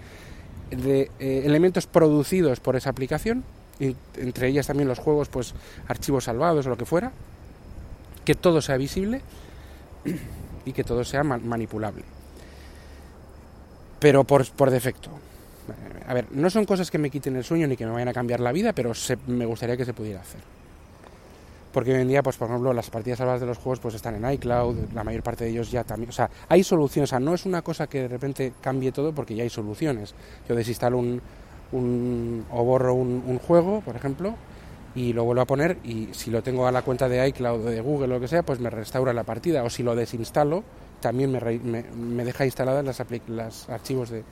de 0.71 1.11
eh, 1.19 1.43
elementos 1.45 1.87
producidos 1.87 2.61
por 2.61 2.77
esa 2.77 2.91
aplicación 2.91 3.43
entre 4.17 4.49
ellas 4.49 4.67
también 4.67 4.89
los 4.89 4.99
juegos, 4.99 5.29
pues 5.29 5.55
archivos 5.89 6.25
salvados 6.25 6.67
o 6.67 6.69
lo 6.69 6.77
que 6.77 6.85
fuera, 6.85 7.13
que 8.25 8.35
todo 8.35 8.61
sea 8.61 8.77
visible 8.77 9.23
y 10.65 10.73
que 10.73 10.85
todo 10.85 11.05
sea 11.05 11.23
manipulable. 11.23 12.05
Pero 13.99 14.25
por, 14.25 14.71
defecto. 14.71 15.11
A 16.07 16.15
ver, 16.15 16.27
no 16.33 16.51
son 16.51 16.65
cosas 16.65 16.91
que 16.91 16.99
me 16.99 17.11
quiten 17.11 17.37
el 17.37 17.45
sueño 17.45 17.67
ni 17.67 17.77
que 17.77 17.85
me 17.85 17.93
vayan 17.93 18.09
a 18.09 18.13
cambiar 18.13 18.41
la 18.41 18.51
vida, 18.51 18.73
pero 18.73 18.93
me 19.27 19.45
gustaría 19.45 19.77
que 19.77 19.85
se 19.85 19.93
pudiera 19.93 20.21
hacer. 20.21 20.41
Porque 21.73 21.93
hoy 21.93 22.01
en 22.01 22.09
día, 22.09 22.23
pues 22.23 22.37
por 22.37 22.49
ejemplo, 22.49 22.73
las 22.73 22.91
partidas 22.91 23.19
salvadas 23.19 23.41
de 23.41 23.47
los 23.47 23.59
juegos 23.59 23.79
pues 23.79 23.95
están 23.95 24.17
en 24.17 24.33
iCloud, 24.33 24.93
la 24.93 25.05
mayor 25.05 25.23
parte 25.23 25.45
de 25.45 25.51
ellos 25.51 25.71
ya 25.71 25.85
también, 25.85 26.09
o 26.09 26.13
sea, 26.13 26.29
hay 26.49 26.65
soluciones, 26.65 27.11
o 27.11 27.13
sea, 27.13 27.21
no 27.21 27.33
es 27.33 27.47
una 27.47 27.63
cosa 27.63 27.87
que 27.87 28.01
de 28.01 28.09
repente 28.09 28.55
cambie 28.61 28.91
todo 28.91 29.13
porque 29.15 29.37
ya 29.37 29.45
hay 29.45 29.51
soluciones. 29.51 30.15
Yo 30.49 30.57
desinstalo 30.57 30.99
un, 30.99 31.23
un, 31.73 32.45
o 32.51 32.65
borro 32.65 32.95
un, 32.95 33.39
juego, 33.39 33.81
por 33.81 33.97
ejemplo, 33.97 34.35
y 34.95 35.13
lo 35.13 35.25
vuelvo 35.25 35.43
a 35.43 35.47
poner 35.47 35.79
y 35.85 36.09
si 36.13 36.31
lo 36.31 36.43
tengo 36.43 36.67
a 36.67 36.73
la 36.73 36.83
cuenta 36.83 37.09
de 37.09 37.27
iCloud 37.29 37.67
o 37.67 37.71
de 37.71 37.81
Google 37.81 38.07
o 38.07 38.15
lo 38.17 38.21
que 38.21 38.29
sea, 38.29 38.43
pues 38.43 38.61
me 38.61 38.71
restaura 38.71 39.13
la 39.13 39.25
partida. 39.25 39.63
O 39.63 39.71
si 39.71 39.83
lo 39.83 39.95
desinstalo, 39.95 40.65
también 41.01 41.31
me, 41.31 41.83
me, 41.83 42.25
deja 42.25 42.45
instaladas 42.45 42.85
las, 42.85 43.05
los 43.29 43.69
archivos 43.69 44.11
de, 44.11 44.25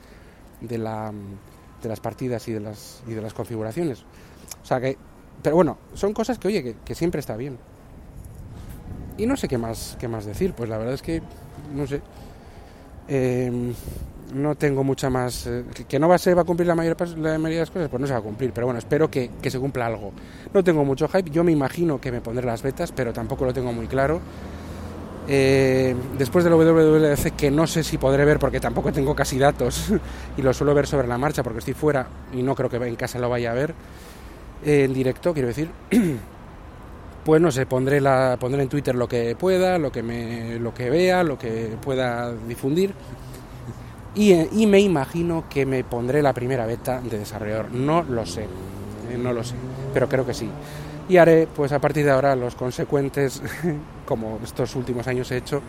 de 0.60 0.78
las 0.78 2.00
partidas 2.00 2.46
y 2.48 2.52
de 2.52 2.60
las, 2.60 3.02
y 3.06 3.14
de 3.14 3.22
las 3.22 3.34
configuraciones. 3.34 4.04
O 4.62 4.66
sea 4.66 4.80
que, 4.80 4.96
pero 5.42 5.56
bueno, 5.56 5.78
son 5.94 6.12
cosas 6.12 6.38
que, 6.38 6.48
oye, 6.48 6.76
que, 6.84 6.94
siempre 6.94 7.20
está 7.20 7.36
bien. 7.36 7.58
Y 9.16 9.26
no 9.26 9.36
sé 9.36 9.48
qué 9.48 9.58
más, 9.58 9.96
qué 9.98 10.08
más 10.08 10.24
decir, 10.24 10.52
pues 10.52 10.68
la 10.68 10.78
verdad 10.78 10.94
es 10.94 11.02
que, 11.02 11.22
no 11.74 11.86
sé. 11.86 12.00
Eh, 13.08 13.72
no 14.34 14.54
tengo 14.54 14.84
mucha 14.84 15.10
más... 15.10 15.46
Eh, 15.46 15.64
que 15.88 15.98
no 15.98 16.08
va 16.08 16.16
a, 16.16 16.18
ser, 16.18 16.36
va 16.36 16.42
a 16.42 16.44
cumplir 16.44 16.66
la 16.66 16.74
mayor, 16.74 16.96
la 17.18 17.38
mayoría 17.38 17.58
de 17.58 17.62
las 17.62 17.70
cosas, 17.70 17.88
pues 17.88 18.00
no 18.00 18.06
se 18.06 18.12
va 18.12 18.18
a 18.18 18.22
cumplir, 18.22 18.52
pero 18.52 18.66
bueno, 18.66 18.78
espero 18.78 19.10
que, 19.10 19.30
se 19.42 19.58
cumpla 19.58 19.86
algo. 19.86 20.12
No 20.52 20.62
tengo 20.62 20.84
mucho 20.84 21.08
hype, 21.08 21.30
yo 21.30 21.44
me 21.44 21.52
imagino 21.52 22.00
que 22.00 22.12
me 22.12 22.20
pondré 22.20 22.46
las 22.46 22.62
betas, 22.62 22.92
pero 22.92 23.12
tampoco 23.12 23.44
lo 23.44 23.52
tengo 23.52 23.72
muy 23.72 23.86
claro. 23.86 24.20
Eh, 25.30 25.94
después 26.16 26.44
del 26.44 26.54
WWDC, 26.54 27.36
que 27.36 27.50
no 27.50 27.66
sé 27.66 27.84
si 27.84 27.98
podré 27.98 28.24
ver 28.24 28.38
porque 28.38 28.60
tampoco 28.60 28.92
tengo 28.92 29.14
casi 29.14 29.38
datos 29.38 29.92
y 30.38 30.42
lo 30.42 30.54
suelo 30.54 30.74
ver 30.74 30.86
sobre 30.86 31.06
la 31.06 31.18
marcha 31.18 31.42
porque 31.42 31.58
estoy 31.58 31.74
fuera 31.74 32.06
y 32.32 32.42
no 32.42 32.54
creo 32.54 32.70
que 32.70 32.76
en 32.76 32.96
casa 32.96 33.18
lo 33.18 33.28
vaya 33.28 33.50
a 33.50 33.54
ver 33.54 33.74
eh, 34.64 34.84
en 34.84 34.94
directo, 34.94 35.34
quiero 35.34 35.48
decir. 35.48 35.70
pues 37.24 37.42
no 37.42 37.50
sé, 37.50 37.66
pondré, 37.66 38.00
la, 38.00 38.38
pondré 38.40 38.62
en 38.62 38.70
Twitter 38.70 38.94
lo 38.94 39.06
que 39.06 39.36
pueda, 39.36 39.76
lo 39.76 39.92
que, 39.92 40.02
me, 40.02 40.58
lo 40.58 40.72
que 40.72 40.88
vea, 40.88 41.22
lo 41.22 41.38
que 41.38 41.76
pueda 41.82 42.32
difundir 42.32 42.94
y, 44.18 44.66
me 44.66 44.80
imagino 44.80 45.44
que 45.48 45.64
me 45.64 45.84
pondré 45.84 46.22
la 46.22 46.32
primera 46.32 46.66
beta 46.66 47.00
de 47.00 47.18
desarrollador. 47.18 47.70
No 47.72 48.02
lo 48.02 48.26
sé, 48.26 48.42
eh, 48.42 49.16
no 49.16 49.32
lo 49.32 49.44
sé, 49.44 49.54
pero 49.94 50.08
creo 50.08 50.26
que 50.26 50.34
sí. 50.34 50.50
Y 51.08 51.16
haré, 51.16 51.46
pues 51.46 51.70
a 51.70 51.78
partir 51.78 52.04
de 52.04 52.10
ahora, 52.10 52.34
los 52.34 52.56
consecuentes, 52.56 53.40
como 54.06 54.40
estos 54.42 54.74
últimos 54.74 55.06
años 55.06 55.30
he 55.30 55.36
hecho, 55.36 55.62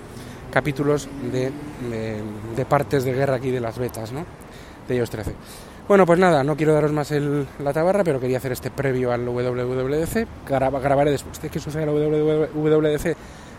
capítulos 0.52 1.08
de, 1.32 1.52
de, 2.56 2.66
partes 2.66 3.04
de 3.04 3.14
guerra 3.14 3.36
aquí 3.36 3.52
de 3.52 3.60
las 3.60 3.78
betas, 3.78 4.12
¿no? 4.12 4.26
De 4.88 4.96
iOS 4.96 5.12
13. 5.12 5.34
Bueno, 5.88 6.08
pues 6.08 6.18
nada, 6.18 6.44
no 6.44 6.58
quiero 6.58 6.74
daros 6.74 6.92
más 6.92 7.12
el, 7.12 7.46
la 7.60 7.72
tabarra, 7.72 8.04
pero 8.04 8.20
quería 8.20 8.38
hacer 8.38 8.52
este 8.52 8.72
previo 8.72 9.12
al 9.12 9.28
WWDC. 9.28 10.28
grabaré 10.48 11.12
después 11.12 11.40
de 11.40 11.50
que 11.50 11.60
suceda 11.60 11.84
el 11.84 11.90
WWDC 11.90 13.16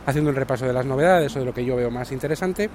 haciendo 0.06 0.30
un 0.30 0.37
repaso 0.37 0.66
de 0.66 0.73
las 0.73 0.85
novedades 0.85 1.35
o 1.37 1.38
de 1.38 1.44
lo 1.44 1.54
que 1.54 1.64
yo 1.64 1.76
veo 1.76 1.90
más 1.92 2.11
interesante. 2.11 2.68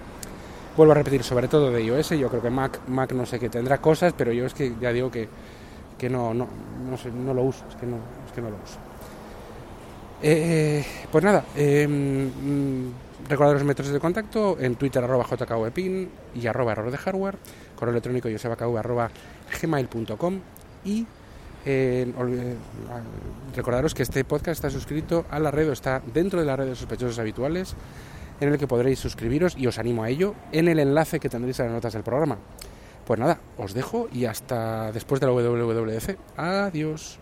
Vuelvo 0.77 0.91
a 0.91 0.95
repetir, 0.95 1.23
sobre 1.23 1.47
todo 1.47 1.71
de 1.71 1.83
iOS, 1.83 2.09
yo 2.09 2.29
creo 2.29 2.41
que 2.41 2.49
Mac, 2.49 2.81
Mac 2.87 3.13
no 3.13 3.25
sé 3.25 3.39
que 3.39 3.49
tendrá 3.49 3.77
cosas, 3.77 4.13
pero 4.17 4.33
yo 4.33 4.45
es 4.45 4.53
que 4.53 4.73
ya 4.81 4.91
digo 4.91 5.09
que, 5.09 5.29
que 5.97 6.09
no, 6.09 6.33
no, 6.33 6.47
no, 6.89 6.97
sé, 6.97 7.11
no 7.11 7.33
lo 7.33 7.43
uso, 7.43 7.63
es 7.69 7.75
que 7.75 7.85
no, 7.85 7.97
es 8.25 8.31
que 8.33 8.41
no 8.41 8.49
lo 8.49 8.57
uso. 8.57 8.77
Eh, 10.21 10.85
pues 11.11 11.23
nada, 11.23 11.45
eh, 11.55 11.87
recordad 13.29 13.53
los 13.53 13.63
métodos 13.63 13.91
de 13.91 13.99
contacto 13.99 14.57
en 14.59 14.75
Twitter 14.75 15.03
arroba 15.03 15.23
jkvpin 15.23 16.09
y 16.35 16.47
arroba 16.47 16.73
error 16.73 16.91
de 16.91 16.97
hardware, 16.97 17.37
correo 17.75 17.91
electrónico 17.91 18.27
yosebakv 18.27 18.77
arroba 18.77 19.09
gmail.com 19.61 20.39
y 20.83 21.05
eh, 21.65 22.11
recordaros 23.55 23.93
que 23.93 24.03
este 24.03 24.23
podcast 24.23 24.57
está 24.57 24.69
suscrito 24.69 25.25
a 25.31 25.39
la 25.39 25.51
red 25.51 25.69
o 25.69 25.73
está 25.73 26.01
dentro 26.13 26.39
de 26.39 26.45
la 26.45 26.55
red 26.55 26.67
de 26.67 26.75
sospechosos 26.75 27.17
habituales 27.17 27.75
en 28.39 28.49
el 28.49 28.57
que 28.57 28.67
podréis 28.67 28.99
suscribiros 28.99 29.55
y 29.57 29.67
os 29.67 29.79
animo 29.79 30.03
a 30.03 30.09
ello 30.09 30.35
en 30.51 30.67
el 30.67 30.79
enlace 30.79 31.19
que 31.19 31.29
tendréis 31.29 31.59
en 31.59 31.67
las 31.67 31.75
notas 31.75 31.93
del 31.93 32.03
programa. 32.03 32.37
Pues 33.05 33.19
nada, 33.19 33.39
os 33.57 33.73
dejo 33.73 34.07
y 34.11 34.25
hasta 34.25 34.91
después 34.91 35.21
de 35.21 35.27
la 35.27 35.33
WWDC. 35.33 36.17
Adiós. 36.37 37.19